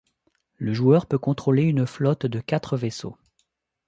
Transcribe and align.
Le 0.57 0.73
joueur 0.73 1.05
peut 1.05 1.19
contrôler 1.19 1.61
une 1.61 1.85
flotte 1.85 2.25
de 2.25 2.39
quatre 2.39 2.75
vaisseaux. 2.75 3.17